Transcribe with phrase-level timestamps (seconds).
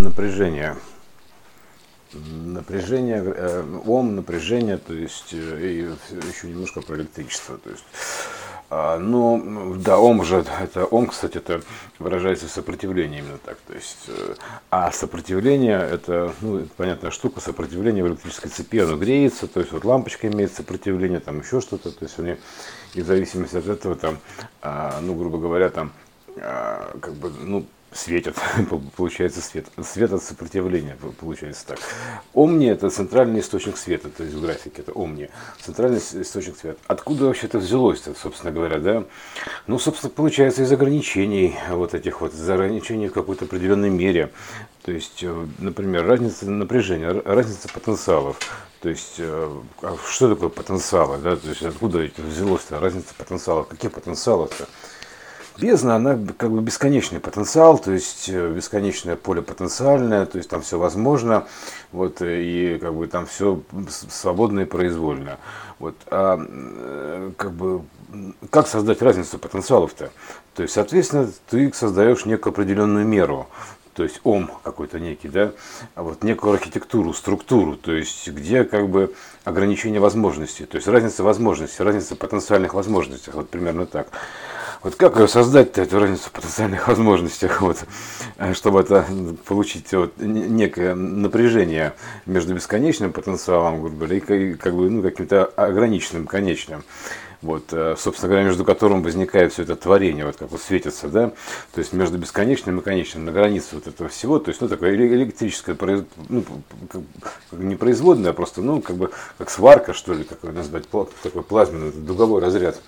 [0.00, 0.76] напряжение.
[2.12, 7.56] Напряжение, э, ом, напряжение, то есть э, и еще немножко про электричество.
[7.58, 7.84] То есть,
[8.72, 11.60] а, но да, ом же, это ом, кстати, это
[11.98, 13.58] выражается сопротивление именно так.
[13.66, 14.34] То есть, э,
[14.70, 19.84] а сопротивление это, ну, понятная штука, сопротивление в электрической цепи, оно греется, то есть вот
[19.84, 22.36] лампочка имеет сопротивление, там еще что-то, то есть они,
[22.94, 24.18] и в зависимости от этого там,
[24.62, 25.92] а, ну, грубо говоря, там,
[26.36, 28.36] а, как бы, ну, светят,
[28.96, 29.66] получается свет.
[29.82, 31.78] Свет от сопротивления, получается так.
[32.34, 36.78] Омни– это центральный источник света, то есть в графике это омни, центральный источник света.
[36.86, 39.04] Откуда вообще это взялось-то, собственно говоря, да?
[39.66, 44.30] Ну, собственно, получается из ограничений вот этих вот, из ограничений в какой-то определенной мере.
[44.82, 48.38] То есть, э, например, разница напряжения, разница потенциалов.
[48.80, 51.36] То есть, э, а что такое потенциалы, да?
[51.36, 53.68] То есть, откуда взялось-то разница потенциалов?
[53.68, 54.66] Какие потенциалы-то?
[55.60, 60.62] Бездна, она как бы бесконечный потенциал, то есть э, бесконечное поле потенциальное, то есть там
[60.62, 61.46] все возможно,
[61.92, 65.38] вот, и как бы там все свободно и произвольно.
[65.78, 67.82] Вот, а э, как бы
[68.50, 70.10] как создать разницу потенциалов-то?
[70.54, 73.46] То есть, соответственно, ты создаешь некую определенную меру,
[73.94, 75.52] то есть ом какой-то некий, да,
[75.94, 81.22] а вот некую архитектуру, структуру, то есть где как бы ограничение возможностей, то есть разница
[81.22, 84.08] возможностей, разница потенциальных возможностей, вот примерно так.
[84.82, 87.84] Вот как создать-то, эту разницу в потенциальных возможностях, вот,
[88.54, 89.04] чтобы это
[89.44, 91.92] получить вот, некое напряжение
[92.24, 96.82] между бесконечным потенциалом, грубо говоря, и как бы, ну, каким-то ограниченным, конечным.
[97.42, 101.28] Вот, э, собственно говоря, между которым возникает все это творение, вот как вот светится, да,
[101.72, 104.94] то есть между бесконечным и конечным, на границе вот этого всего, то есть, ну, такое
[104.94, 105.74] электрическое,
[106.28, 106.44] ну,
[107.52, 110.84] не производное, а просто, ну, как бы, как сварка, что ли, как назвать,
[111.22, 112.78] такой плазменный, дуговой разряд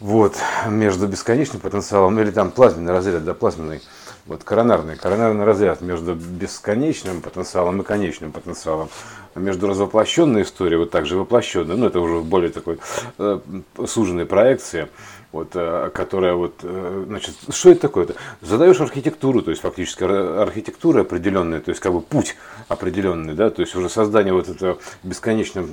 [0.00, 3.80] вот, между бесконечным потенциалом, или там плазменный разряд, да, плазменный,
[4.28, 8.90] вот коронарный, коронарный разряд между бесконечным потенциалом и конечным потенциалом,
[9.34, 12.78] между развоплощенной историей, вот также воплощенной, ну это уже более такой
[13.18, 13.40] э,
[13.86, 14.88] суженной проекции,
[15.30, 18.06] вот, э, которая вот, э, значит, что это такое?
[18.06, 18.16] -то?
[18.40, 22.36] Задаешь архитектуру, то есть фактически архитектура определенная, то есть как бы путь
[22.68, 25.66] определенный, да, то есть уже создание вот этого бесконечных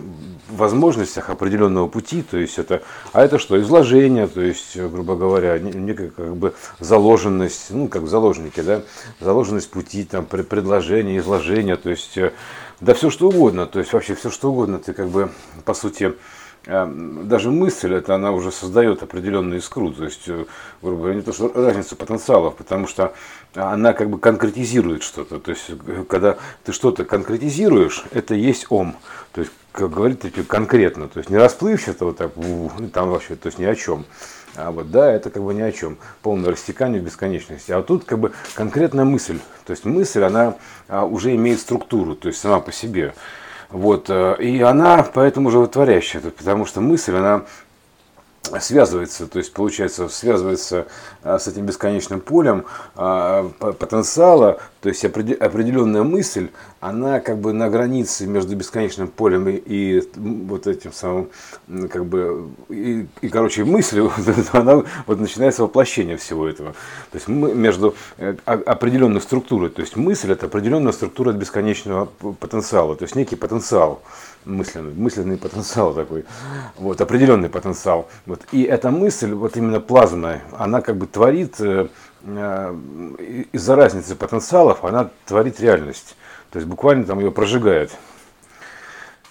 [0.49, 2.81] возможностях определенного пути, то есть это,
[3.13, 8.09] а это что, изложение, то есть, грубо говоря, некая как бы заложенность, ну, как в
[8.45, 8.81] заложнике, да,
[9.19, 12.31] заложенность пути, там, предложение, изложение, то есть, э,
[12.79, 15.29] да все что угодно, то есть вообще все что угодно, ты как бы,
[15.63, 16.13] по сути,
[16.67, 20.45] Эм, даже мысль, это она уже создает определенную искру, то есть, э,
[20.81, 23.13] грубо говоря, не то, что разница потенциалов, потому что
[23.53, 28.95] она как бы конкретизирует что-то, то есть, э, когда ты что-то конкретизируешь, это есть ом,
[29.31, 32.31] то есть, как говорит конкретно, то есть, не расплывчато вот так,
[32.93, 34.05] там вообще, то есть, ни о чем.
[34.57, 37.71] А вот да, это как бы ни о чем, полное растекание в бесконечности.
[37.71, 40.55] А тут как бы конкретная мысль, то есть мысль, она
[40.87, 43.13] а, уже имеет структуру, то есть сама по себе.
[43.69, 47.45] Вот, э, и она поэтому животворящая, потому что мысль, она
[48.59, 50.87] связывается, то есть получается связывается
[51.23, 57.69] а, с этим бесконечным полем а, потенциала, то есть определенная мысль, она как бы на
[57.69, 61.29] границе между бесконечным полем и, и вот этим самым,
[61.89, 64.11] как бы, и, и короче, мыслью,
[64.51, 66.73] она вот начинается воплощение всего этого.
[67.11, 72.05] То есть мы между э, определенной структурой, то есть мысль это определенная структура бесконечного
[72.39, 74.01] потенциала, то есть некий потенциал
[74.45, 76.25] мысленный, мысленный потенциал такой,
[76.77, 78.07] вот, определенный потенциал.
[78.25, 78.34] Вот.
[78.51, 81.87] И эта мысль, вот именно плазменная, она как бы творит, э,
[82.23, 82.75] э,
[83.51, 86.15] из-за разницы потенциалов, она творит реальность.
[86.51, 87.91] То есть буквально там ее прожигает.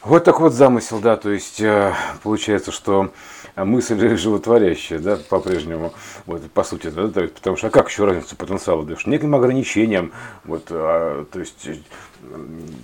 [0.05, 3.11] Вот так вот замысел, да, то есть э, получается, что
[3.57, 5.95] мысль животворящая, да, по-прежнему,
[6.27, 9.07] вот, по сути, да, потому что, а как еще разница потенциала даешь?
[9.07, 10.13] Неким ограничением,
[10.45, 11.71] вот, а, то есть,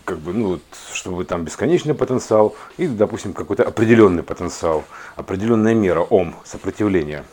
[0.07, 0.63] как бы, ну, вот,
[0.95, 7.25] чтобы там бесконечный потенциал и, допустим, какой-то определенный потенциал, определенная мера, ом, сопротивления.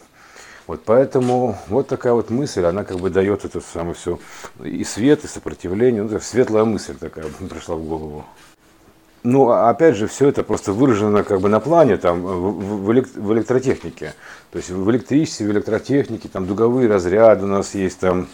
[0.68, 4.20] Вот поэтому вот такая вот мысль, она как бы дает это самое все
[4.62, 8.26] и свет, и сопротивление, ну, светлая мысль такая пришла в голову.
[9.30, 13.34] Ну, а опять же, все это просто выражено как бы на плане, там, в, в
[13.34, 14.14] электротехнике.
[14.52, 18.30] То есть в электричестве, в электротехнике, там, дуговые разряды у нас есть, там,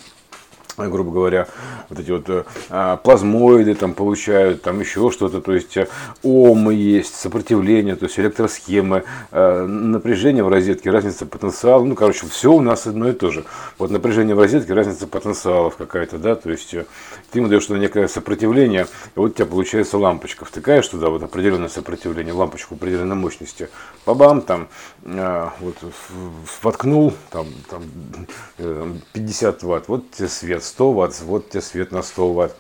[0.77, 1.47] грубо говоря,
[1.89, 5.87] вот эти вот а, плазмоиды там получают, там еще что-то, то есть э,
[6.23, 12.51] омы есть, сопротивление, то есть электросхемы, а, напряжение в розетке, разница потенциала, ну, короче, все
[12.51, 13.45] у нас одно и то же.
[13.77, 16.85] Вот напряжение в розетке, разница потенциалов какая-то, да, то есть э,
[17.31, 21.69] ты ему даешь некое сопротивление, и вот у тебя получается лампочка, втыкаешь туда вот определенное
[21.69, 23.69] сопротивление, лампочку определенной мощности,
[24.05, 24.67] бабам, там,
[25.03, 25.75] вот,
[26.61, 32.33] воткнул, там, там, 50 ватт, вот тебе свет, 100 ватт, вот тебе свет на 100
[32.33, 32.55] ватт.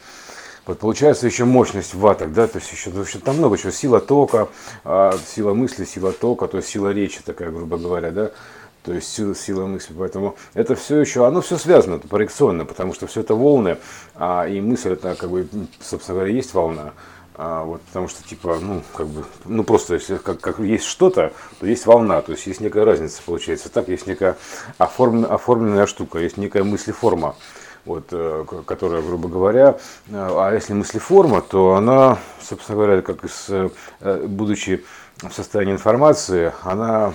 [0.65, 3.71] Вот получается еще мощность в ваттах, да, то есть еще, в общем, там много чего,
[3.71, 4.47] сила тока,
[4.85, 8.31] а, сила мысли, сила тока, то есть сила речи такая, грубо говоря, да,
[8.83, 9.93] то есть сила, сила мысли.
[9.97, 13.77] Поэтому это все еще, оно все связано это проекционно, потому что все это волны,
[14.15, 15.47] а, и мысль это как бы,
[15.81, 16.93] собственно говоря, есть волна.
[17.35, 21.33] А, вот, потому что, типа, ну, как бы, ну, просто, если как, как есть что-то,
[21.59, 23.69] то есть волна, то есть есть некая разница, получается.
[23.69, 24.37] Так, есть некая
[24.77, 27.35] оформленная, оформленная штука, есть некая мыслеформа,
[27.85, 29.77] вот, э, которая, грубо говоря,
[30.07, 33.69] э, а если мыслеформа, то она, собственно говоря, как из, э,
[34.25, 34.83] будучи
[35.17, 37.13] в состоянии информации, она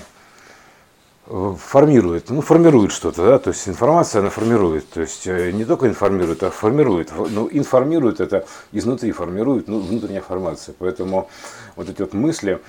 [1.58, 6.42] формирует, ну, формирует что-то, да, то есть информация она формирует, то есть не только информирует,
[6.42, 11.28] а формирует, ну, информирует это изнутри, формирует, ну, внутренняя формация, поэтому
[11.76, 12.62] вот эти вот мысли,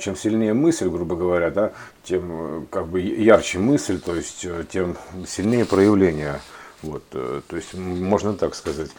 [0.00, 1.72] чем сильнее мысль, грубо говоря, да,
[2.04, 6.40] тем как бы ярче мысль, то есть тем сильнее проявление,
[6.82, 8.90] вот, то есть можно так сказать,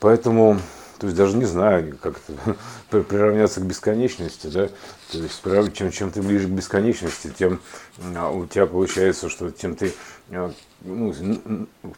[0.00, 0.58] поэтому
[0.98, 2.56] то есть даже не знаю, как это
[3.04, 4.68] приравняться к бесконечности, да,
[5.10, 5.42] то есть
[5.74, 7.60] чем, чем ты ближе к бесконечности, тем
[8.16, 9.92] а, у тебя получается, что тем ты
[10.30, 10.52] а,
[10.84, 11.12] ну,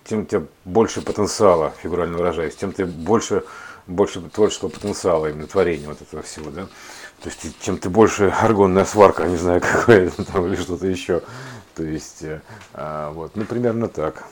[0.04, 3.44] тем у тебя больше потенциала, фигурально выражаясь, тем ты больше,
[3.86, 6.66] больше творческого потенциала, именно творения вот этого всего, да.
[7.22, 11.22] То есть, чем ты больше аргонная сварка, не знаю, какая там, или что-то еще.
[11.74, 12.40] То есть, э,
[12.72, 14.24] а, вот, ну, примерно так.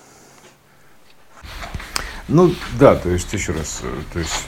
[2.26, 4.46] Ну да, то есть еще раз, э, то есть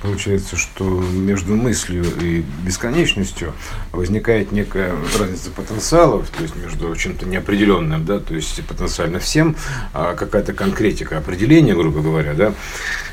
[0.00, 3.52] получается, что между мыслью и бесконечностью
[3.92, 9.56] возникает некая разница потенциалов, то есть между чем-то неопределенным, да, то есть потенциально всем,
[9.92, 12.54] а какая-то конкретика определения, грубо говоря, да,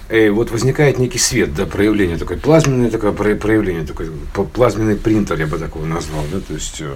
[0.09, 4.11] и вот возникает некий свет, да, проявление такое, плазменное такое проявление, такой
[4.53, 6.95] плазменный принтер, я бы такого назвал, да, то есть Э,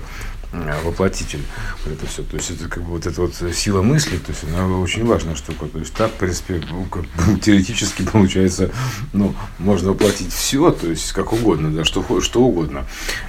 [0.51, 1.41] воплотитель.
[1.83, 2.23] Вот это все.
[2.23, 5.35] То есть это как бы вот эта вот сила мысли, то есть она очень важная
[5.35, 5.67] штука.
[5.67, 7.05] То есть так, в принципе, ну, как,
[7.41, 8.71] теоретически получается,
[9.13, 12.85] ну, можно воплотить все, то есть как угодно, да, что, что угодно.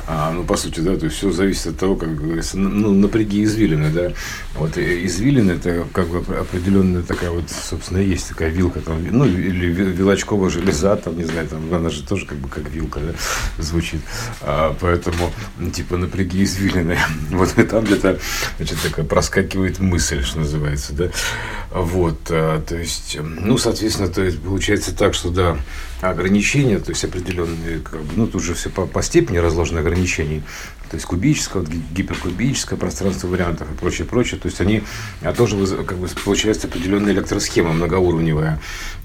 [0.07, 3.45] А, ну, по сути, да, то есть все зависит от того, как говорится, ну, напряги
[3.45, 4.13] извилины, да.
[4.55, 9.67] Вот извилины это как бы определенная такая вот, собственно, есть такая вилка, там, ну, или
[9.67, 13.13] вилочковая железа, там, не знаю, там, она же тоже как бы как вилка, да,
[13.63, 14.01] звучит.
[14.41, 15.31] А, поэтому,
[15.73, 16.99] типа, напряги извилины
[17.31, 18.19] вот и там где-то,
[18.57, 21.11] значит, такая проскакивает мысль, что называется, да.
[21.71, 25.59] Вот, а, то есть, ну, соответственно, то есть получается так, что, да,
[26.01, 27.83] ограничения, то есть определенные,
[28.17, 30.43] ну, тут же все по, по степени разложены ограничений,
[30.91, 34.41] то есть кубическое, гиперкубическое пространство вариантов и прочее, прочее.
[34.41, 34.83] То есть они
[35.23, 38.61] а тоже как бы получается определенная электросхема многоуровневая.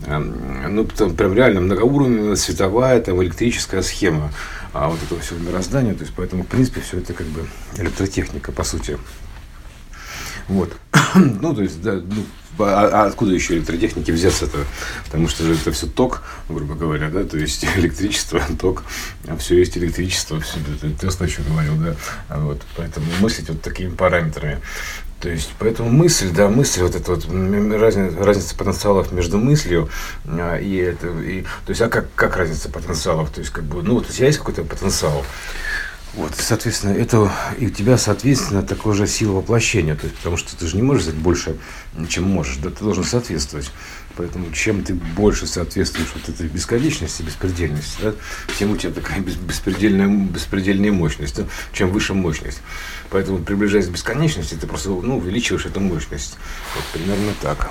[0.07, 4.33] Ну, там прям реально многоуровневая световая, там электрическая схема
[4.73, 5.93] а вот этого всего мироздания.
[5.93, 7.45] То есть поэтому, в принципе, все это как бы
[7.77, 8.97] электротехника, по сути.
[10.47, 10.75] Вот.
[11.41, 12.25] ну, то есть, да, ну,
[12.59, 14.59] а, а откуда еще электротехники взяться-то?
[15.05, 18.83] Потому что это все ток, грубо говоря, да, то есть электричество, ток,
[19.27, 21.95] а все есть электричество, все это Тесла еще говорил, да,
[22.29, 24.61] а вот, поэтому мыслить вот такими параметрами.
[25.21, 29.89] То есть, поэтому мысль, да, мысль, вот эта вот разница, разница потенциалов между мыслью
[30.27, 33.31] и это, и, то есть, а как, как разница потенциалов?
[33.31, 35.25] То есть, как бы, ну, вот у тебя есть какой-то потенциал,
[36.15, 37.29] вот, соответственно, это
[37.59, 39.95] и у тебя, соответственно, такая же сила воплощения.
[39.95, 41.57] То есть, потому что ты же не можешь сделать больше,
[42.07, 42.57] чем можешь.
[42.57, 43.69] Да, ты должен соответствовать.
[44.15, 48.13] Поэтому чем ты больше соответствуешь вот этой бесконечности, беспредельности, да,
[48.57, 51.35] тем у тебя такая беспредельная, беспредельная мощность.
[51.35, 51.43] Да,
[51.73, 52.61] чем выше мощность.
[53.09, 56.37] Поэтому, приближаясь к бесконечности, ты просто ну, увеличиваешь эту мощность.
[56.75, 57.69] Вот примерно так.